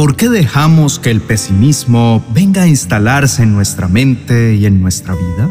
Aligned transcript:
¿Por 0.00 0.16
qué 0.16 0.30
dejamos 0.30 0.98
que 0.98 1.10
el 1.10 1.20
pesimismo 1.20 2.24
venga 2.32 2.62
a 2.62 2.66
instalarse 2.66 3.42
en 3.42 3.52
nuestra 3.52 3.86
mente 3.86 4.54
y 4.54 4.64
en 4.64 4.80
nuestra 4.80 5.14
vida? 5.14 5.50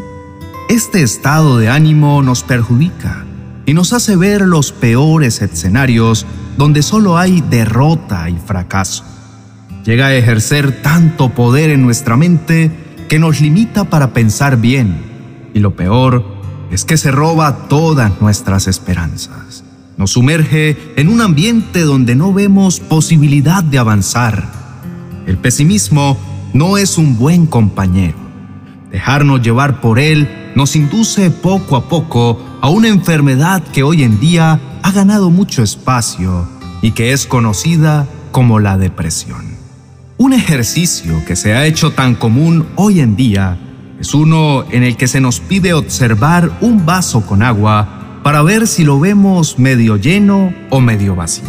Este 0.68 1.04
estado 1.04 1.56
de 1.58 1.68
ánimo 1.68 2.20
nos 2.20 2.42
perjudica 2.42 3.24
y 3.64 3.74
nos 3.74 3.92
hace 3.92 4.16
ver 4.16 4.40
los 4.40 4.72
peores 4.72 5.40
escenarios 5.40 6.26
donde 6.56 6.82
solo 6.82 7.16
hay 7.16 7.42
derrota 7.42 8.28
y 8.28 8.38
fracaso. 8.44 9.04
Llega 9.84 10.06
a 10.06 10.16
ejercer 10.16 10.82
tanto 10.82 11.28
poder 11.28 11.70
en 11.70 11.82
nuestra 11.82 12.16
mente 12.16 12.72
que 13.08 13.20
nos 13.20 13.40
limita 13.40 13.84
para 13.84 14.12
pensar 14.12 14.56
bien 14.56 15.50
y 15.54 15.60
lo 15.60 15.76
peor 15.76 16.24
es 16.72 16.84
que 16.84 16.96
se 16.96 17.12
roba 17.12 17.68
todas 17.68 18.20
nuestras 18.20 18.66
esperanzas. 18.66 19.62
Nos 20.00 20.12
sumerge 20.12 20.94
en 20.96 21.10
un 21.10 21.20
ambiente 21.20 21.82
donde 21.82 22.14
no 22.14 22.32
vemos 22.32 22.80
posibilidad 22.80 23.62
de 23.62 23.76
avanzar. 23.76 24.50
El 25.26 25.36
pesimismo 25.36 26.16
no 26.54 26.78
es 26.78 26.96
un 26.96 27.18
buen 27.18 27.44
compañero. 27.44 28.16
Dejarnos 28.90 29.42
llevar 29.42 29.82
por 29.82 29.98
él 29.98 30.52
nos 30.54 30.74
induce 30.74 31.30
poco 31.30 31.76
a 31.76 31.90
poco 31.90 32.42
a 32.62 32.70
una 32.70 32.88
enfermedad 32.88 33.62
que 33.62 33.82
hoy 33.82 34.02
en 34.02 34.18
día 34.18 34.58
ha 34.82 34.90
ganado 34.90 35.28
mucho 35.28 35.62
espacio 35.62 36.48
y 36.80 36.92
que 36.92 37.12
es 37.12 37.26
conocida 37.26 38.08
como 38.32 38.58
la 38.58 38.78
depresión. 38.78 39.58
Un 40.16 40.32
ejercicio 40.32 41.22
que 41.26 41.36
se 41.36 41.52
ha 41.52 41.66
hecho 41.66 41.90
tan 41.90 42.14
común 42.14 42.66
hoy 42.76 43.00
en 43.00 43.16
día 43.16 43.58
es 44.00 44.14
uno 44.14 44.64
en 44.70 44.82
el 44.82 44.96
que 44.96 45.08
se 45.08 45.20
nos 45.20 45.40
pide 45.40 45.74
observar 45.74 46.50
un 46.62 46.86
vaso 46.86 47.20
con 47.26 47.42
agua 47.42 47.99
para 48.22 48.42
ver 48.42 48.66
si 48.66 48.84
lo 48.84 49.00
vemos 49.00 49.58
medio 49.58 49.96
lleno 49.96 50.52
o 50.70 50.80
medio 50.80 51.14
vacío. 51.14 51.48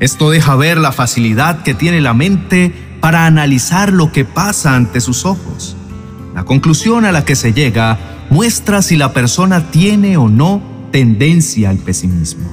Esto 0.00 0.30
deja 0.30 0.56
ver 0.56 0.78
la 0.78 0.92
facilidad 0.92 1.62
que 1.62 1.74
tiene 1.74 2.00
la 2.00 2.14
mente 2.14 2.74
para 3.00 3.26
analizar 3.26 3.92
lo 3.92 4.10
que 4.12 4.24
pasa 4.24 4.74
ante 4.74 5.00
sus 5.00 5.24
ojos. 5.24 5.76
La 6.34 6.44
conclusión 6.44 7.04
a 7.04 7.12
la 7.12 7.24
que 7.24 7.36
se 7.36 7.52
llega 7.52 7.98
muestra 8.30 8.82
si 8.82 8.96
la 8.96 9.12
persona 9.12 9.70
tiene 9.70 10.16
o 10.16 10.28
no 10.28 10.62
tendencia 10.90 11.70
al 11.70 11.78
pesimismo. 11.78 12.50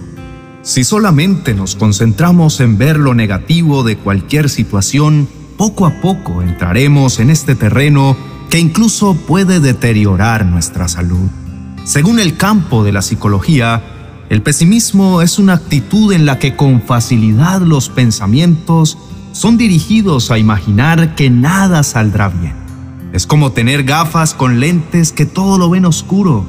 Si 0.61 0.83
solamente 0.83 1.53
nos 1.53 1.75
concentramos 1.75 2.59
en 2.59 2.77
ver 2.77 2.97
lo 2.99 3.13
negativo 3.13 3.83
de 3.83 3.97
cualquier 3.97 4.49
situación, 4.49 5.27
poco 5.57 5.85
a 5.85 6.01
poco 6.01 6.41
entraremos 6.41 7.19
en 7.19 7.29
este 7.29 7.55
terreno 7.55 8.17
que 8.49 8.59
incluso 8.59 9.15
puede 9.15 9.59
deteriorar 9.59 10.45
nuestra 10.45 10.87
salud. 10.87 11.29
Según 11.89 12.19
el 12.19 12.37
campo 12.37 12.83
de 12.83 12.91
la 12.91 13.01
psicología, 13.01 13.81
el 14.29 14.43
pesimismo 14.43 15.23
es 15.23 15.39
una 15.39 15.53
actitud 15.53 16.13
en 16.13 16.27
la 16.27 16.37
que 16.37 16.55
con 16.55 16.83
facilidad 16.83 17.61
los 17.61 17.89
pensamientos 17.89 18.99
son 19.31 19.57
dirigidos 19.57 20.29
a 20.29 20.37
imaginar 20.37 21.15
que 21.15 21.31
nada 21.31 21.81
saldrá 21.81 22.29
bien. 22.29 22.53
Es 23.11 23.25
como 23.25 23.53
tener 23.53 23.85
gafas 23.85 24.35
con 24.35 24.59
lentes 24.59 25.11
que 25.11 25.25
todo 25.25 25.57
lo 25.57 25.71
ven 25.71 25.85
oscuro. 25.85 26.45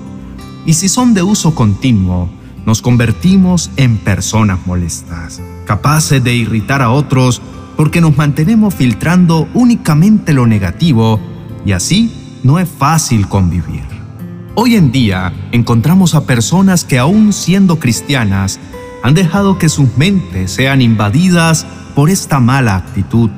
Y 0.66 0.74
si 0.74 0.90
son 0.90 1.14
de 1.14 1.22
uso 1.22 1.54
continuo, 1.54 2.28
nos 2.66 2.82
convertimos 2.82 3.70
en 3.78 3.96
personas 3.96 4.58
molestas, 4.66 5.40
capaces 5.64 6.22
de 6.22 6.34
irritar 6.34 6.82
a 6.82 6.90
otros 6.90 7.40
porque 7.78 8.02
nos 8.02 8.14
mantenemos 8.14 8.74
filtrando 8.74 9.48
únicamente 9.54 10.34
lo 10.34 10.46
negativo 10.46 11.18
y 11.64 11.72
así 11.72 12.12
no 12.42 12.58
es 12.58 12.68
fácil 12.68 13.26
convivir. 13.26 13.89
Hoy 14.54 14.76
en 14.76 14.92
día 14.92 15.32
encontramos 15.52 16.14
a 16.14 16.26
personas 16.26 16.84
que 16.84 16.98
aún 16.98 17.32
siendo 17.32 17.78
cristianas 17.78 18.58
han 19.02 19.14
dejado 19.14 19.58
que 19.58 19.68
sus 19.68 19.96
mentes 19.96 20.52
sean 20.52 20.82
invadidas 20.82 21.66
por 21.94 22.10
esta 22.10 22.40
mala 22.40 22.76
actitud 22.76 23.30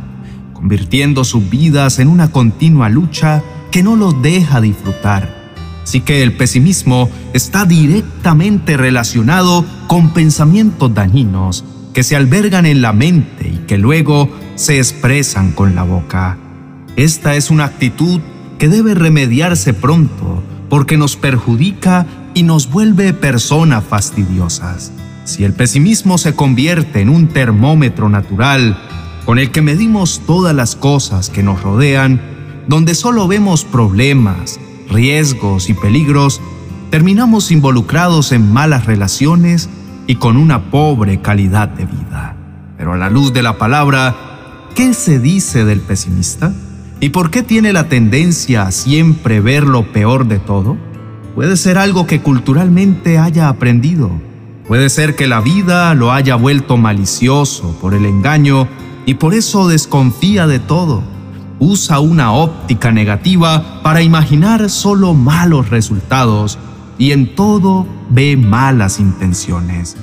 convirtiendo 0.62 1.24
sus 1.24 1.50
vidas 1.50 1.98
en 1.98 2.06
una 2.06 2.30
continua 2.30 2.88
lucha 2.88 3.42
que 3.72 3.82
no 3.82 3.96
los 3.96 4.22
deja 4.22 4.60
disfrutar. 4.60 5.50
Así 5.82 6.02
que 6.02 6.22
el 6.22 6.36
pesimismo 6.36 7.10
está 7.32 7.64
directamente 7.64 8.76
relacionado 8.76 9.64
con 9.88 10.10
pensamientos 10.10 10.94
dañinos 10.94 11.64
que 11.92 12.04
se 12.04 12.14
albergan 12.14 12.64
en 12.64 12.80
la 12.80 12.92
mente 12.92 13.48
y 13.48 13.66
que 13.66 13.76
luego 13.76 14.30
se 14.54 14.78
expresan 14.78 15.50
con 15.50 15.74
la 15.74 15.82
boca. 15.82 16.38
Esta 16.94 17.34
es 17.34 17.50
una 17.50 17.64
actitud 17.64 18.20
que 18.60 18.68
debe 18.68 18.94
remediarse 18.94 19.74
pronto 19.74 20.44
porque 20.72 20.96
nos 20.96 21.16
perjudica 21.16 22.06
y 22.32 22.44
nos 22.44 22.70
vuelve 22.70 23.12
personas 23.12 23.84
fastidiosas. 23.84 24.90
Si 25.24 25.44
el 25.44 25.52
pesimismo 25.52 26.16
se 26.16 26.34
convierte 26.34 27.02
en 27.02 27.10
un 27.10 27.28
termómetro 27.28 28.08
natural 28.08 28.78
con 29.26 29.38
el 29.38 29.50
que 29.50 29.60
medimos 29.60 30.22
todas 30.26 30.54
las 30.54 30.74
cosas 30.74 31.28
que 31.28 31.42
nos 31.42 31.60
rodean, 31.60 32.22
donde 32.68 32.94
solo 32.94 33.28
vemos 33.28 33.66
problemas, 33.66 34.58
riesgos 34.88 35.68
y 35.68 35.74
peligros, 35.74 36.40
terminamos 36.88 37.50
involucrados 37.50 38.32
en 38.32 38.50
malas 38.50 38.86
relaciones 38.86 39.68
y 40.06 40.14
con 40.14 40.38
una 40.38 40.70
pobre 40.70 41.20
calidad 41.20 41.68
de 41.68 41.84
vida. 41.84 42.34
Pero 42.78 42.94
a 42.94 42.96
la 42.96 43.10
luz 43.10 43.34
de 43.34 43.42
la 43.42 43.58
palabra, 43.58 44.16
¿qué 44.74 44.94
se 44.94 45.18
dice 45.18 45.66
del 45.66 45.80
pesimista? 45.80 46.54
¿Y 47.02 47.08
por 47.08 47.32
qué 47.32 47.42
tiene 47.42 47.72
la 47.72 47.88
tendencia 47.88 48.62
a 48.62 48.70
siempre 48.70 49.40
ver 49.40 49.64
lo 49.64 49.92
peor 49.92 50.28
de 50.28 50.38
todo? 50.38 50.76
Puede 51.34 51.56
ser 51.56 51.76
algo 51.76 52.06
que 52.06 52.20
culturalmente 52.20 53.18
haya 53.18 53.48
aprendido. 53.48 54.08
Puede 54.68 54.88
ser 54.88 55.16
que 55.16 55.26
la 55.26 55.40
vida 55.40 55.92
lo 55.94 56.12
haya 56.12 56.36
vuelto 56.36 56.76
malicioso 56.76 57.76
por 57.80 57.94
el 57.94 58.06
engaño 58.06 58.68
y 59.04 59.14
por 59.14 59.34
eso 59.34 59.66
desconfía 59.66 60.46
de 60.46 60.60
todo. 60.60 61.02
Usa 61.58 61.98
una 61.98 62.34
óptica 62.34 62.92
negativa 62.92 63.82
para 63.82 64.02
imaginar 64.02 64.70
solo 64.70 65.12
malos 65.12 65.70
resultados 65.70 66.56
y 66.98 67.10
en 67.10 67.34
todo 67.34 67.84
ve 68.10 68.36
malas 68.36 69.00
intenciones. 69.00 69.96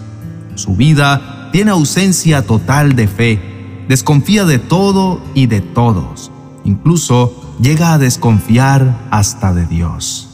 Su 0.56 0.76
vida 0.76 1.50
tiene 1.54 1.72
ausencia 1.72 2.46
total 2.46 2.98
de 2.98 3.08
fe, 3.08 3.86
desconfía 3.88 4.44
de 4.44 4.60
todo 4.60 5.22
y 5.34 5.46
de 5.48 5.62
todos. 5.62 6.30
Incluso 6.66 7.56
llega 7.62 7.94
a 7.94 7.98
desconfiar 7.98 9.08
hasta 9.12 9.54
de 9.54 9.66
Dios. 9.66 10.28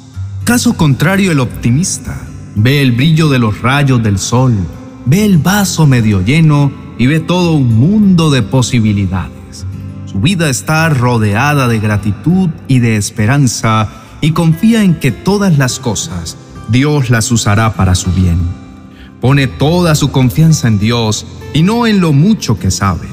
Caso 0.43 0.77
contrario, 0.77 1.31
el 1.31 1.39
optimista 1.39 2.15
ve 2.55 2.81
el 2.81 2.91
brillo 2.91 3.29
de 3.29 3.39
los 3.39 3.61
rayos 3.61 4.01
del 4.01 4.19
sol, 4.19 4.55
ve 5.05 5.25
el 5.25 5.37
vaso 5.37 5.85
medio 5.85 6.21
lleno 6.21 6.71
y 6.97 7.07
ve 7.07 7.19
todo 7.19 7.53
un 7.53 7.77
mundo 7.77 8.29
de 8.29 8.41
posibilidades. 8.41 9.65
Su 10.05 10.19
vida 10.19 10.49
está 10.49 10.87
rodeada 10.89 11.67
de 11.67 11.79
gratitud 11.79 12.49
y 12.67 12.79
de 12.79 12.95
esperanza 12.95 13.89
y 14.21 14.31
confía 14.31 14.83
en 14.83 14.99
que 14.99 15.11
todas 15.11 15.57
las 15.57 15.79
cosas 15.79 16.37
Dios 16.69 17.09
las 17.09 17.31
usará 17.31 17.73
para 17.73 17.95
su 17.95 18.11
bien. 18.11 18.39
Pone 19.21 19.47
toda 19.47 19.95
su 19.95 20.11
confianza 20.11 20.67
en 20.67 20.79
Dios 20.79 21.25
y 21.53 21.63
no 21.63 21.87
en 21.87 21.99
lo 21.99 22.13
mucho 22.13 22.57
que 22.57 22.71
sabe. 22.71 23.07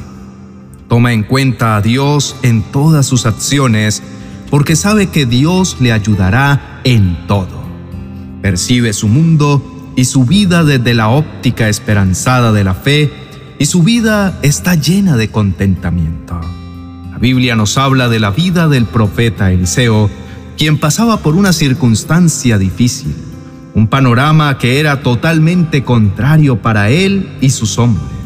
Toma 0.92 1.14
en 1.14 1.22
cuenta 1.22 1.76
a 1.76 1.80
Dios 1.80 2.36
en 2.42 2.60
todas 2.60 3.06
sus 3.06 3.25
acciones 3.25 4.03
porque 4.50 4.76
sabe 4.76 5.06
que 5.06 5.25
Dios 5.25 5.78
le 5.80 5.91
ayudará 5.91 6.82
en 6.84 7.26
todo. 7.26 7.62
Percibe 8.42 8.92
su 8.92 9.08
mundo 9.08 9.94
y 9.97 10.04
su 10.04 10.26
vida 10.26 10.64
desde 10.64 10.92
la 10.92 11.08
óptica 11.08 11.70
esperanzada 11.70 12.52
de 12.52 12.64
la 12.64 12.75
fe 12.75 13.10
y 13.58 13.64
su 13.64 13.82
vida 13.82 14.38
está 14.42 14.75
llena 14.75 15.16
de 15.16 15.31
contentamiento. 15.31 16.38
La 17.10 17.16
Biblia 17.16 17.56
nos 17.56 17.78
habla 17.78 18.10
de 18.10 18.20
la 18.20 18.31
vida 18.31 18.69
del 18.69 18.84
profeta 18.84 19.50
Eliseo, 19.50 20.10
quien 20.58 20.76
pasaba 20.76 21.20
por 21.20 21.36
una 21.36 21.54
circunstancia 21.54 22.58
difícil, 22.58 23.14
un 23.72 23.86
panorama 23.86 24.58
que 24.58 24.78
era 24.78 25.02
totalmente 25.02 25.84
contrario 25.84 26.60
para 26.60 26.91
él 26.91 27.31
y 27.41 27.48
sus 27.48 27.78
hombres. 27.78 28.21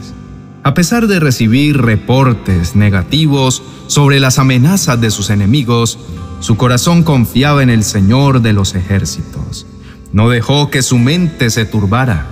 A 0.66 0.74
pesar 0.74 1.06
de 1.06 1.20
recibir 1.20 1.80
reportes 1.80 2.74
negativos 2.74 3.62
sobre 3.86 4.18
las 4.18 4.40
amenazas 4.40 5.00
de 5.00 5.12
sus 5.12 5.30
enemigos, 5.30 5.96
su 6.40 6.56
corazón 6.56 7.04
confiaba 7.04 7.62
en 7.62 7.70
el 7.70 7.84
Señor 7.84 8.42
de 8.42 8.52
los 8.52 8.74
ejércitos. 8.74 9.64
No 10.12 10.28
dejó 10.28 10.68
que 10.68 10.82
su 10.82 10.98
mente 10.98 11.50
se 11.50 11.66
turbara. 11.66 12.26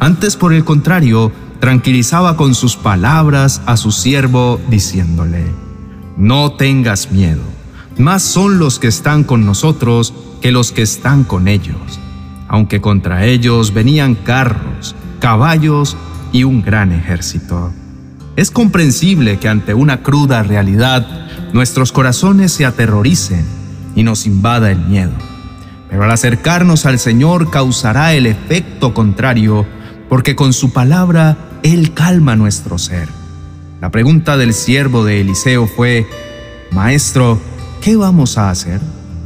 Antes, 0.00 0.36
por 0.36 0.52
el 0.52 0.66
contrario, 0.66 1.32
tranquilizaba 1.60 2.36
con 2.36 2.54
sus 2.54 2.76
palabras 2.76 3.62
a 3.64 3.78
su 3.78 3.90
siervo 3.90 4.60
diciéndole, 4.68 5.46
No 6.18 6.52
tengas 6.52 7.10
miedo, 7.10 7.40
más 7.96 8.22
son 8.22 8.58
los 8.58 8.78
que 8.78 8.88
están 8.88 9.24
con 9.24 9.46
nosotros 9.46 10.12
que 10.42 10.52
los 10.52 10.72
que 10.72 10.82
están 10.82 11.24
con 11.24 11.48
ellos, 11.48 11.98
aunque 12.48 12.82
contra 12.82 13.24
ellos 13.24 13.72
venían 13.72 14.14
carros, 14.14 14.94
caballos 15.20 15.96
y 16.32 16.44
un 16.44 16.62
gran 16.62 16.92
ejército. 16.92 17.72
Es 18.36 18.50
comprensible 18.50 19.38
que 19.38 19.48
ante 19.48 19.74
una 19.74 20.02
cruda 20.02 20.42
realidad 20.42 21.06
nuestros 21.52 21.90
corazones 21.90 22.52
se 22.52 22.64
aterroricen 22.64 23.44
y 23.96 24.04
nos 24.04 24.26
invada 24.26 24.70
el 24.70 24.78
miedo. 24.78 25.12
Pero 25.90 26.04
al 26.04 26.10
acercarnos 26.10 26.86
al 26.86 26.98
Señor 26.98 27.50
causará 27.50 28.14
el 28.14 28.26
efecto 28.26 28.94
contrario, 28.94 29.66
porque 30.08 30.36
con 30.36 30.52
su 30.52 30.72
palabra 30.72 31.36
él 31.62 31.94
calma 31.94 32.36
nuestro 32.36 32.78
ser. 32.78 33.08
La 33.80 33.90
pregunta 33.90 34.36
del 34.36 34.54
siervo 34.54 35.04
de 35.04 35.20
Eliseo 35.20 35.66
fue, 35.66 36.06
Maestro, 36.70 37.40
¿qué 37.80 37.96
vamos 37.96 38.38
a 38.38 38.50
hacer? 38.50 38.80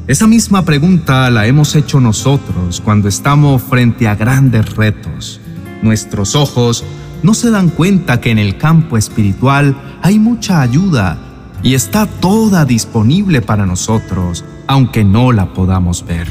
Esa 0.06 0.26
misma 0.26 0.64
pregunta 0.64 1.30
la 1.30 1.46
hemos 1.46 1.76
hecho 1.76 2.00
nosotros 2.00 2.80
cuando 2.80 3.08
estamos 3.08 3.62
frente 3.62 4.08
a 4.08 4.14
grandes 4.14 4.74
retos. 4.74 5.41
Nuestros 5.82 6.34
ojos 6.34 6.84
no 7.22 7.34
se 7.34 7.50
dan 7.50 7.68
cuenta 7.68 8.20
que 8.20 8.30
en 8.30 8.38
el 8.38 8.56
campo 8.56 8.96
espiritual 8.96 9.76
hay 10.02 10.18
mucha 10.18 10.60
ayuda 10.62 11.18
y 11.62 11.74
está 11.74 12.06
toda 12.06 12.64
disponible 12.64 13.42
para 13.42 13.66
nosotros, 13.66 14.44
aunque 14.66 15.04
no 15.04 15.32
la 15.32 15.52
podamos 15.52 16.04
ver. 16.04 16.26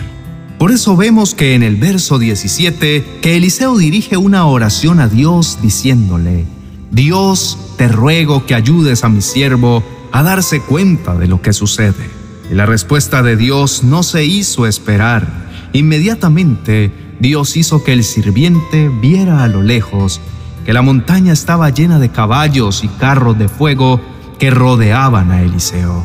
Por 0.58 0.72
eso 0.72 0.96
vemos 0.96 1.34
que 1.34 1.56
en 1.56 1.64
el 1.64 1.76
verso 1.76 2.20
17 2.20 3.20
que 3.22 3.38
Eliseo 3.38 3.78
dirige 3.78 4.18
una 4.18 4.46
oración 4.46 5.00
a 5.00 5.08
Dios 5.08 5.60
diciéndole, 5.62 6.46
Dios, 6.92 7.58
te 7.78 7.88
ruego 7.88 8.46
que 8.46 8.54
ayudes 8.54 9.04
a 9.04 9.10
mi 9.10 9.22
siervo 9.22 9.84
a 10.12 10.24
darse 10.24 10.62
cuenta 10.62 11.16
de 11.16 11.28
lo 11.28 11.42
que 11.42 11.54
sucede. 11.54 12.10
Y 12.52 12.54
la 12.54 12.66
respuesta 12.66 13.24
de 13.24 13.38
Dios 13.38 13.84
no 13.84 14.04
se 14.04 14.26
hizo 14.26 14.68
esperar. 14.68 15.50
Inmediatamente 15.74 16.92
Dios 17.22 17.56
hizo 17.56 17.84
que 17.84 17.94
el 17.94 18.04
sirviente 18.04 18.90
viera 18.90 19.44
a 19.44 19.48
lo 19.48 19.62
lejos 19.62 20.20
que 20.66 20.74
la 20.74 20.82
montaña 20.82 21.34
estaba 21.34 21.70
llena 21.70 22.00
de 22.00 22.10
caballos 22.10 22.84
y 22.84 22.88
carros 22.88 23.38
de 23.38 23.48
fuego 23.48 24.02
que 24.40 24.50
rodeaban 24.50 25.30
a 25.30 25.44
Eliseo. 25.44 26.04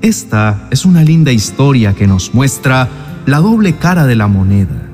Esta 0.00 0.68
es 0.70 0.84
una 0.84 1.02
linda 1.02 1.32
historia 1.32 1.94
que 1.94 2.06
nos 2.06 2.34
muestra 2.34 2.88
la 3.26 3.38
doble 3.38 3.74
cara 3.74 4.06
de 4.06 4.14
la 4.14 4.28
moneda, 4.28 4.88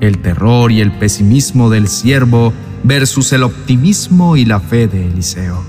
el 0.00 0.18
terror 0.18 0.70
y 0.70 0.82
el 0.82 0.92
pesimismo 0.92 1.70
del 1.70 1.88
siervo 1.88 2.52
versus 2.84 3.32
el 3.32 3.42
optimismo 3.42 4.36
y 4.36 4.44
la 4.44 4.60
fe 4.60 4.86
de 4.86 5.06
Eliseo. 5.06 5.64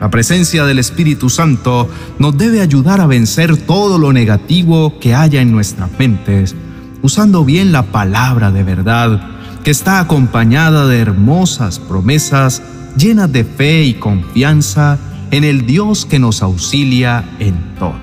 La 0.00 0.10
presencia 0.10 0.66
del 0.66 0.80
Espíritu 0.80 1.30
Santo 1.30 1.88
nos 2.18 2.36
debe 2.36 2.60
ayudar 2.60 3.00
a 3.00 3.06
vencer 3.06 3.56
todo 3.56 3.96
lo 3.96 4.12
negativo 4.12 4.98
que 5.00 5.14
haya 5.14 5.40
en 5.40 5.50
nuestras 5.50 5.88
mentes, 5.98 6.54
usando 7.02 7.44
bien 7.44 7.72
la 7.72 7.82
palabra 7.84 8.50
de 8.50 8.62
verdad, 8.62 9.20
que 9.64 9.70
está 9.70 10.00
acompañada 10.00 10.86
de 10.86 10.98
hermosas 10.98 11.78
promesas 11.78 12.62
llenas 12.96 13.32
de 13.32 13.44
fe 13.44 13.84
y 13.84 13.94
confianza 13.94 14.98
en 15.30 15.44
el 15.44 15.66
Dios 15.66 16.06
que 16.06 16.18
nos 16.18 16.42
auxilia 16.42 17.24
en 17.38 17.74
todo. 17.78 17.94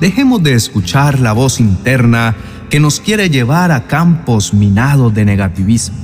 Dejemos 0.00 0.42
de 0.42 0.54
escuchar 0.54 1.20
la 1.20 1.32
voz 1.32 1.60
interna 1.60 2.34
que 2.70 2.80
nos 2.80 3.00
quiere 3.00 3.30
llevar 3.30 3.70
a 3.70 3.86
campos 3.86 4.54
minados 4.54 5.14
de 5.14 5.24
negativismo. 5.24 5.98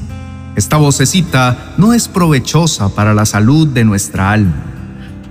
Esta 0.57 0.77
vocecita 0.77 1.73
no 1.79 1.95
es 1.95 2.09
provechosa 2.09 2.95
para 2.95 3.15
la 3.15 3.27
salud 3.27 3.69
de 3.69 3.85
nuestra 3.85 4.33
alma 4.33 4.69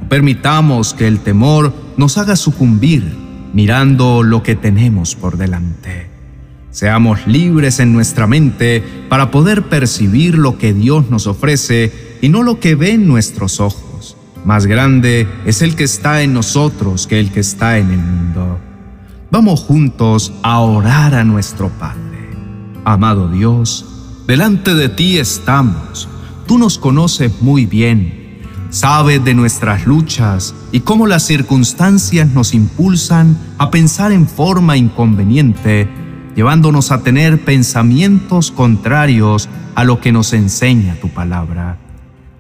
permitamos 0.10 0.94
que 0.94 1.08
el 1.08 1.20
temor 1.20 1.74
nos 1.98 2.18
haga 2.18 2.36
sucumbir 2.36 3.16
mirando 3.54 4.24
lo 4.24 4.44
que 4.44 4.56
tenemos 4.56 5.16
por 5.16 5.38
delante. 5.38 6.17
Seamos 6.78 7.26
libres 7.26 7.80
en 7.80 7.92
nuestra 7.92 8.28
mente 8.28 8.84
para 9.10 9.32
poder 9.32 9.68
percibir 9.68 10.38
lo 10.38 10.60
que 10.60 10.76
Dios 10.76 11.10
nos 11.10 11.26
ofrece 11.26 12.20
y 12.22 12.30
no 12.30 12.44
lo 12.44 12.60
que 12.60 12.76
ven 12.76 13.08
nuestros 13.08 13.60
ojos. 13.60 14.16
Más 14.46 14.68
grande 14.68 15.28
es 15.48 15.64
el 15.64 15.76
que 15.76 15.86
está 15.86 16.22
en 16.22 16.34
nosotros 16.34 17.08
que 17.08 17.20
el 17.20 17.32
que 17.32 17.40
está 17.40 17.80
en 17.80 17.90
el 17.90 17.98
mundo. 17.98 18.60
Vamos 19.32 19.62
juntos 19.62 20.32
a 20.44 20.60
orar 20.60 21.16
a 21.16 21.24
nuestro 21.24 21.70
Padre. 21.70 22.30
Amado 22.86 23.28
Dios, 23.28 24.24
delante 24.28 24.76
de 24.76 24.90
ti 24.90 25.18
estamos. 25.18 26.08
Tú 26.46 26.60
nos 26.60 26.78
conoces 26.78 27.42
muy 27.42 27.66
bien 27.66 28.28
Sabe 28.70 29.20
de 29.20 29.34
nuestras 29.34 29.88
luchas 29.88 30.54
y 30.74 30.82
cómo 30.82 31.08
las 31.08 31.24
circunstancias 31.24 32.28
nos 32.28 32.54
impulsan 32.54 33.38
a 33.58 33.72
pensar 33.72 34.12
en 34.12 34.28
forma 34.28 34.76
inconveniente, 34.76 35.90
llevándonos 36.38 36.92
a 36.92 37.02
tener 37.02 37.44
pensamientos 37.44 38.52
contrarios 38.52 39.50
a 39.74 39.84
lo 39.84 40.00
que 40.00 40.12
nos 40.12 40.34
enseña 40.34 40.94
tu 41.02 41.10
palabra. 41.10 41.78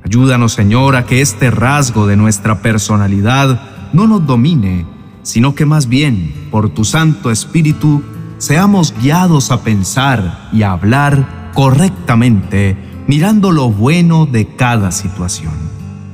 Ayúdanos, 0.05 0.53
Señor, 0.53 0.95
a 0.95 1.07
que 1.07 1.19
este 1.19 1.49
rasgo 1.49 2.05
de 2.05 2.15
nuestra 2.15 2.61
personalidad 2.61 3.59
no 3.93 4.05
nos 4.05 4.27
domine, 4.27 4.85
sino 5.23 5.55
que 5.55 5.65
más 5.65 5.89
bien, 5.89 6.47
por 6.51 6.69
tu 6.69 6.85
Santo 6.85 7.31
Espíritu, 7.31 8.03
seamos 8.37 8.93
guiados 9.01 9.49
a 9.49 9.63
pensar 9.63 10.47
y 10.53 10.61
a 10.61 10.73
hablar 10.73 11.51
correctamente, 11.55 12.77
mirando 13.07 13.51
lo 13.51 13.71
bueno 13.71 14.27
de 14.27 14.45
cada 14.45 14.91
situación. 14.91 15.55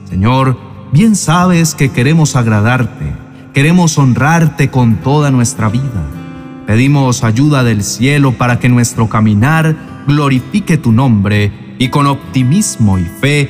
Señor, 0.06 0.58
bien 0.94 1.18
sabes 1.18 1.76
que 1.76 1.92
queremos 1.92 2.38
agradarte, 2.38 3.14
queremos 3.54 3.98
honrarte 3.98 4.72
con 4.72 4.96
toda 5.02 5.32
nuestra 5.32 5.68
vida. 5.68 6.23
Pedimos 6.68 7.24
ayuda 7.24 7.64
del 7.64 7.84
cielo 7.84 8.34
para 8.34 8.60
que 8.60 8.70
nuestro 8.70 9.10
caminar 9.10 9.76
glorifique 10.08 10.78
tu 10.78 10.92
nombre 10.92 11.76
y 11.80 11.90
con 11.90 12.08
optimismo 12.08 13.00
y 13.00 13.04
fe 13.04 13.50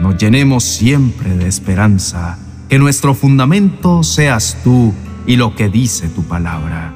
nos 0.00 0.16
llenemos 0.16 0.64
siempre 0.64 1.36
de 1.36 1.48
esperanza, 1.48 2.38
que 2.68 2.78
nuestro 2.78 3.14
fundamento 3.14 4.02
seas 4.02 4.58
tú 4.64 4.92
y 5.26 5.36
lo 5.36 5.54
que 5.54 5.68
dice 5.68 6.08
tu 6.08 6.22
palabra. 6.24 6.92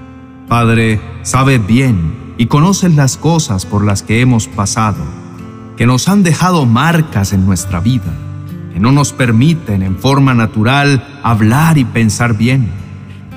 Padre, 0.48 1.00
sabes 1.22 1.64
bien 1.66 2.34
y 2.38 2.46
conoces 2.46 2.94
las 2.94 3.16
cosas 3.16 3.66
por 3.66 3.84
las 3.84 4.02
que 4.02 4.20
hemos 4.20 4.48
pasado, 4.48 5.04
que 5.76 5.86
nos 5.86 6.08
han 6.08 6.22
dejado 6.22 6.66
marcas 6.66 7.32
en 7.32 7.46
nuestra 7.46 7.80
vida 7.80 8.12
no 8.78 8.92
nos 8.92 9.12
permiten 9.12 9.82
en 9.82 9.96
forma 9.96 10.34
natural 10.34 11.20
hablar 11.22 11.78
y 11.78 11.84
pensar 11.84 12.36
bien. 12.36 12.70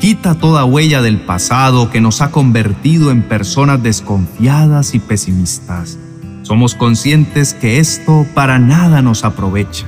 Quita 0.01 0.33
toda 0.33 0.65
huella 0.65 1.03
del 1.03 1.19
pasado 1.19 1.91
que 1.91 2.01
nos 2.01 2.21
ha 2.21 2.31
convertido 2.31 3.11
en 3.11 3.21
personas 3.21 3.83
desconfiadas 3.83 4.95
y 4.95 4.99
pesimistas. 4.99 5.99
Somos 6.41 6.73
conscientes 6.73 7.53
que 7.53 7.79
esto 7.79 8.25
para 8.33 8.57
nada 8.57 9.03
nos 9.03 9.23
aprovecha. 9.23 9.85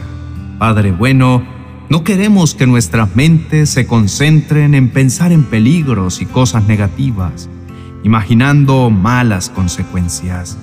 Padre 0.60 0.92
bueno, 0.92 1.44
no 1.90 2.04
queremos 2.04 2.54
que 2.54 2.68
nuestras 2.68 3.16
mentes 3.16 3.72
se 3.72 3.88
concentren 3.88 4.76
en 4.76 4.92
pensar 4.92 5.32
en 5.32 5.46
peligros 5.46 6.22
y 6.22 6.28
cosas 6.28 6.68
negativas, 6.68 7.50
imaginando 8.04 8.92
malas 8.92 9.50
consecuencias. 9.50 10.60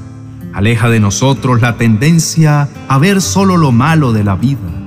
Aleja 0.55 0.89
de 0.89 1.01
nosotros 1.01 1.61
la 1.61 1.77
tendencia 1.77 2.69
a 2.87 2.99
ver 2.99 3.21
solo 3.21 3.57
lo 3.57 3.73
malo 3.73 4.13
de 4.13 4.23
la 4.23 4.37
vida 4.37 4.81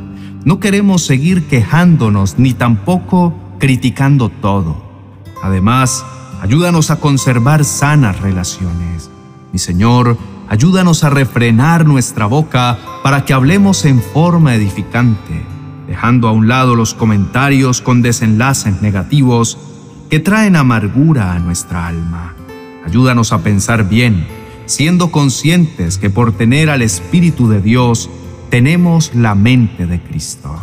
no 0.46 0.60
queremos 0.60 1.06
seguir 1.06 1.48
quejándonos 1.48 2.38
ni 2.38 2.54
tampoco 2.54 3.34
criticando 3.64 4.28
todo. 4.28 4.76
Además, 5.42 6.06
ayúdanos 6.42 6.92
a 6.92 6.98
conservar 6.98 7.64
sanas 7.64 8.20
relaciones. 8.20 9.10
Mi 9.54 9.58
Señor, 9.58 10.18
ayúdanos 10.50 11.06
a 11.06 11.10
refrenar 11.10 11.86
nuestra 11.86 12.26
boca 12.26 12.78
para 13.04 13.24
que 13.24 13.32
hablemos 13.32 13.86
en 13.86 14.02
forma 14.02 14.54
edificante, 14.54 15.46
dejando 15.88 16.28
a 16.28 16.34
un 16.34 16.50
lado 16.50 16.76
los 16.76 16.94
comentarios 16.94 17.80
con 17.80 18.02
desenlaces 18.02 18.82
negativos 18.82 19.58
que 20.10 20.20
traen 20.20 20.58
amargura 20.58 21.32
a 21.32 21.40
nuestra 21.40 21.88
alma. 21.88 22.36
Ayúdanos 22.86 23.32
a 23.32 23.44
pensar 23.44 23.88
bien, 23.88 24.28
siendo 24.66 25.10
conscientes 25.10 25.98
que 25.98 26.10
por 26.10 26.34
tener 26.34 26.70
al 26.70 26.82
Espíritu 26.82 27.48
de 27.48 27.62
Dios, 27.62 28.10
tenemos 28.50 29.16
la 29.16 29.36
mente 29.36 29.86
de 29.86 30.02
Cristo. 30.02 30.54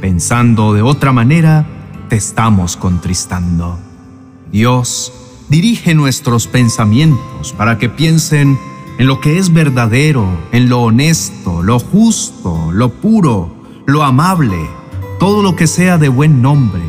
Pensando 0.00 0.74
de 0.74 0.82
otra 0.82 1.10
manera, 1.10 1.66
te 2.08 2.16
estamos 2.16 2.76
contristando. 2.76 3.78
Dios, 4.50 5.12
dirige 5.48 5.94
nuestros 5.94 6.46
pensamientos 6.46 7.52
para 7.56 7.78
que 7.78 7.88
piensen 7.88 8.58
en 8.98 9.06
lo 9.06 9.20
que 9.20 9.38
es 9.38 9.52
verdadero, 9.52 10.26
en 10.52 10.68
lo 10.68 10.82
honesto, 10.82 11.62
lo 11.62 11.78
justo, 11.78 12.70
lo 12.72 12.90
puro, 12.90 13.54
lo 13.86 14.02
amable, 14.02 14.68
todo 15.18 15.42
lo 15.42 15.56
que 15.56 15.66
sea 15.66 15.98
de 15.98 16.08
buen 16.08 16.42
nombre. 16.42 16.82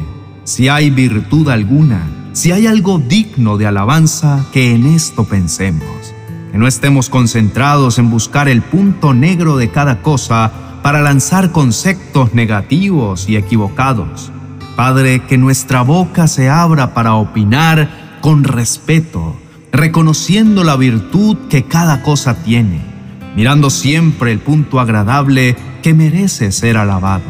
Si 0.43 0.69
hay 0.69 0.89
virtud 0.89 1.49
alguna, 1.49 2.29
si 2.33 2.51
hay 2.51 2.67
algo 2.67 2.99
digno 2.99 3.57
de 3.57 3.67
alabanza, 3.67 4.45
que 4.53 4.73
en 4.73 4.85
esto 4.85 5.25
pensemos 5.25 6.13
que 6.51 6.57
no 6.57 6.67
estemos 6.67 7.09
concentrados 7.09 7.99
en 7.99 8.09
buscar 8.09 8.47
el 8.47 8.61
punto 8.61 9.13
negro 9.13 9.57
de 9.57 9.69
cada 9.69 10.01
cosa 10.01 10.51
para 10.81 11.01
lanzar 11.01 11.51
conceptos 11.51 12.33
negativos 12.33 13.27
y 13.27 13.35
equivocados. 13.35 14.31
Padre, 14.77 15.21
que 15.21 15.39
nuestra 15.39 15.81
boca 15.81 16.27
se 16.27 16.49
abra 16.49 16.93
para 16.93 17.15
opinar 17.15 17.89
con 18.21 18.43
respeto, 18.43 19.35
reconociendo 19.71 20.63
la 20.63 20.75
virtud 20.75 21.35
que 21.49 21.63
cada 21.63 22.03
cosa 22.03 22.43
tiene, 22.43 22.81
mirando 23.35 23.71
siempre 23.71 24.31
el 24.31 24.37
punto 24.37 24.79
agradable 24.79 25.57
que 25.81 25.95
merece 25.95 26.51
ser 26.51 26.77
alabado. 26.77 27.23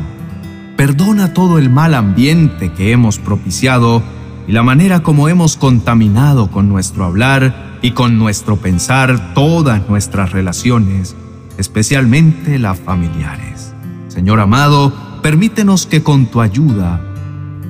Perdona 0.75 1.33
todo 1.33 1.57
el 1.57 1.69
mal 1.69 1.93
ambiente 1.93 2.73
que 2.73 2.91
hemos 2.91 3.17
propiciado 3.17 4.03
y 4.45 4.51
la 4.51 4.63
manera 4.63 5.01
como 5.01 5.29
hemos 5.29 5.55
contaminado 5.55 6.51
con 6.51 6.67
nuestro 6.67 7.05
hablar 7.05 7.77
y 7.81 7.91
con 7.91 8.19
nuestro 8.19 8.57
pensar 8.57 9.33
todas 9.33 9.87
nuestras 9.87 10.33
relaciones, 10.33 11.15
especialmente 11.57 12.59
las 12.59 12.77
familiares. 12.77 13.73
Señor 14.09 14.41
amado, 14.41 14.91
permítenos 15.21 15.87
que 15.87 16.03
con 16.03 16.25
tu 16.25 16.41
ayuda 16.41 17.06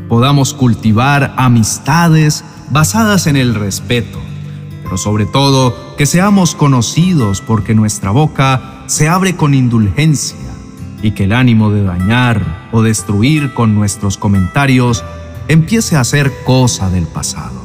podamos 0.07 0.53
cultivar 0.53 1.33
amistades 1.37 2.43
basadas 2.69 3.27
en 3.27 3.35
el 3.35 3.55
respeto, 3.55 4.19
pero 4.83 4.97
sobre 4.97 5.25
todo 5.25 5.95
que 5.97 6.05
seamos 6.05 6.55
conocidos 6.55 7.41
porque 7.41 7.73
nuestra 7.73 8.11
boca 8.11 8.83
se 8.87 9.09
abre 9.09 9.35
con 9.35 9.53
indulgencia 9.53 10.37
y 11.01 11.11
que 11.11 11.25
el 11.25 11.33
ánimo 11.33 11.71
de 11.71 11.83
dañar 11.83 12.69
o 12.71 12.81
destruir 12.81 13.53
con 13.53 13.75
nuestros 13.75 14.17
comentarios 14.17 15.03
empiece 15.47 15.95
a 15.95 16.03
ser 16.03 16.31
cosa 16.45 16.89
del 16.89 17.05
pasado. 17.05 17.61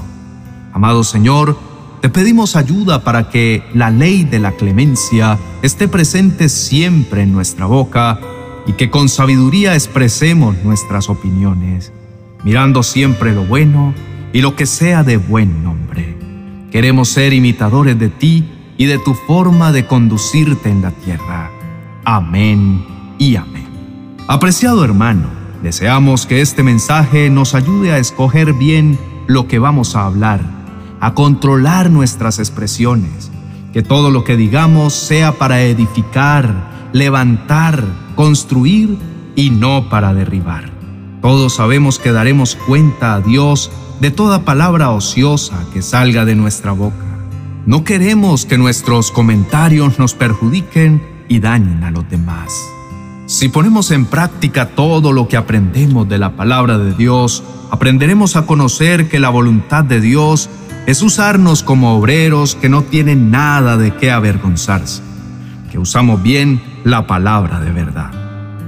Amado 0.72 1.04
Señor, 1.04 1.56
te 2.00 2.08
pedimos 2.08 2.56
ayuda 2.56 3.04
para 3.04 3.30
que 3.30 3.62
la 3.74 3.90
ley 3.90 4.24
de 4.24 4.40
la 4.40 4.52
clemencia 4.52 5.38
esté 5.62 5.86
presente 5.86 6.48
siempre 6.48 7.22
en 7.22 7.32
nuestra 7.32 7.66
boca 7.66 8.18
y 8.66 8.72
que 8.72 8.90
con 8.90 9.08
sabiduría 9.08 9.74
expresemos 9.74 10.56
nuestras 10.64 11.08
opiniones, 11.08 11.92
mirando 12.44 12.82
siempre 12.82 13.32
lo 13.32 13.44
bueno 13.44 13.94
y 14.32 14.40
lo 14.40 14.56
que 14.56 14.66
sea 14.66 15.02
de 15.02 15.16
buen 15.16 15.62
nombre. 15.62 16.16
Queremos 16.70 17.08
ser 17.08 17.32
imitadores 17.32 17.98
de 17.98 18.08
ti 18.08 18.48
y 18.78 18.86
de 18.86 18.98
tu 18.98 19.14
forma 19.14 19.72
de 19.72 19.86
conducirte 19.86 20.70
en 20.70 20.82
la 20.82 20.90
tierra. 20.90 21.50
Amén 22.04 22.84
y 23.18 23.36
amén. 23.36 23.68
Apreciado 24.26 24.84
hermano, 24.84 25.28
deseamos 25.62 26.26
que 26.26 26.40
este 26.40 26.62
mensaje 26.62 27.30
nos 27.30 27.54
ayude 27.54 27.92
a 27.92 27.98
escoger 27.98 28.54
bien 28.54 28.98
lo 29.26 29.46
que 29.46 29.58
vamos 29.58 29.94
a 29.94 30.06
hablar, 30.06 30.40
a 31.00 31.14
controlar 31.14 31.90
nuestras 31.90 32.38
expresiones, 32.38 33.30
que 33.72 33.82
todo 33.82 34.10
lo 34.10 34.24
que 34.24 34.36
digamos 34.36 34.94
sea 34.94 35.32
para 35.32 35.62
edificar, 35.62 36.88
levantar, 36.92 37.84
construir 38.14 38.98
y 39.36 39.50
no 39.50 39.88
para 39.88 40.14
derribar. 40.14 40.71
Todos 41.22 41.54
sabemos 41.54 42.00
que 42.00 42.10
daremos 42.10 42.56
cuenta 42.56 43.14
a 43.14 43.20
Dios 43.20 43.70
de 44.00 44.10
toda 44.10 44.44
palabra 44.44 44.90
ociosa 44.90 45.64
que 45.72 45.80
salga 45.80 46.24
de 46.24 46.34
nuestra 46.34 46.72
boca. 46.72 46.96
No 47.64 47.84
queremos 47.84 48.44
que 48.44 48.58
nuestros 48.58 49.12
comentarios 49.12 50.00
nos 50.00 50.14
perjudiquen 50.14 51.00
y 51.28 51.38
dañen 51.38 51.84
a 51.84 51.92
los 51.92 52.10
demás. 52.10 52.52
Si 53.26 53.48
ponemos 53.48 53.92
en 53.92 54.06
práctica 54.06 54.70
todo 54.70 55.12
lo 55.12 55.28
que 55.28 55.36
aprendemos 55.36 56.08
de 56.08 56.18
la 56.18 56.34
palabra 56.34 56.76
de 56.76 56.92
Dios, 56.92 57.44
aprenderemos 57.70 58.34
a 58.34 58.44
conocer 58.44 59.08
que 59.08 59.20
la 59.20 59.28
voluntad 59.28 59.84
de 59.84 60.00
Dios 60.00 60.50
es 60.86 61.02
usarnos 61.02 61.62
como 61.62 61.94
obreros 61.96 62.56
que 62.56 62.68
no 62.68 62.82
tienen 62.82 63.30
nada 63.30 63.76
de 63.76 63.94
qué 63.94 64.10
avergonzarse, 64.10 65.02
que 65.70 65.78
usamos 65.78 66.20
bien 66.20 66.60
la 66.82 67.06
palabra 67.06 67.60
de 67.60 67.70
verdad. 67.70 68.21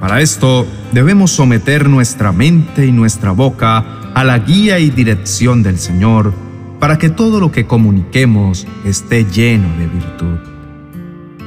Para 0.04 0.20
esto 0.20 0.66
debemos 0.92 1.30
someter 1.30 1.88
nuestra 1.88 2.30
mente 2.30 2.84
y 2.84 2.92
nuestra 2.92 3.30
boca 3.30 4.12
a 4.12 4.22
la 4.22 4.38
guía 4.38 4.78
y 4.78 4.90
dirección 4.90 5.62
del 5.62 5.78
Señor 5.78 6.34
para 6.78 6.98
que 6.98 7.08
todo 7.08 7.40
lo 7.40 7.50
que 7.50 7.64
comuniquemos 7.64 8.66
esté 8.84 9.24
lleno 9.24 9.66
de 9.78 9.86
virtud. 9.86 10.38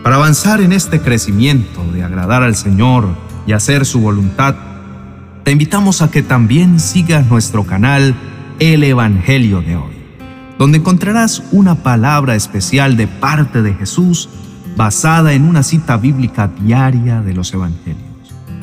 Para 0.02 0.16
avanzar 0.16 0.60
en 0.62 0.74
este 0.74 1.00
crecimiento 1.00 1.84
de 1.94 2.02
agradar 2.02 2.42
al 2.42 2.56
Señor 2.56 3.08
y 3.46 3.52
hacer 3.52 3.86
su 3.86 4.00
voluntad, 4.00 4.56
te 5.44 5.52
invitamos 5.52 6.02
a 6.02 6.10
que 6.10 6.24
también 6.24 6.80
sigas 6.80 7.28
nuestro 7.28 7.64
canal 7.64 8.16
El 8.58 8.84
Evangelio 8.84 9.62
de 9.62 9.76
hoy, 9.76 9.94
donde 10.58 10.80
encontrarás 10.80 11.44
una 11.52 11.84
palabra 11.84 12.34
especial 12.34 12.98
de 12.98 13.06
parte 13.06 13.62
de 13.62 13.76
Jesús 13.76 14.30
basada 14.76 15.34
en 15.34 15.44
una 15.44 15.62
cita 15.62 15.98
bíblica 15.98 16.50
diaria 16.60 17.22
de 17.22 17.36
los 17.36 17.54
Evangelios, 17.54 18.07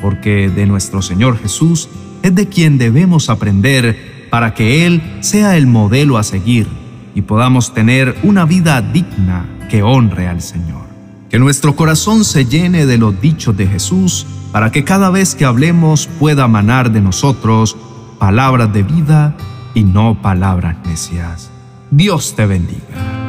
porque 0.05 0.51
de 0.51 0.67
nuestro 0.67 1.01
Señor 1.01 1.39
Jesús 1.39 1.89
es 2.21 2.35
de 2.35 2.47
quien 2.47 2.77
debemos 2.77 3.31
aprender 3.31 4.27
para 4.29 4.53
que 4.53 4.85
Él 4.85 5.01
sea 5.21 5.57
el 5.57 5.65
modelo 5.65 6.19
a 6.19 6.23
seguir 6.23 6.67
y 7.15 7.23
podamos 7.23 7.73
tener 7.73 8.15
una 8.21 8.45
vida 8.45 8.83
digna 8.83 9.47
que 9.67 9.81
honre 9.81 10.27
al 10.27 10.43
Señor. 10.43 10.85
Que 11.27 11.39
nuestro 11.39 11.75
corazón 11.75 12.23
se 12.23 12.45
llene 12.45 12.85
de 12.85 12.99
los 12.99 13.19
dichos 13.19 13.57
de 13.57 13.65
Jesús 13.65 14.27
para 14.51 14.71
que 14.71 14.83
cada 14.83 15.09
vez 15.09 15.33
que 15.33 15.45
hablemos 15.45 16.05
pueda 16.19 16.47
manar 16.47 16.91
de 16.91 17.01
nosotros 17.01 17.75
palabras 18.19 18.71
de 18.71 18.83
vida 18.83 19.35
y 19.73 19.85
no 19.85 20.21
palabras 20.21 20.77
necias. 20.85 21.49
Dios 21.89 22.35
te 22.35 22.45
bendiga. 22.45 23.24